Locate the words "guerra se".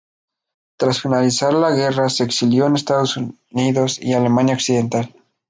1.75-2.23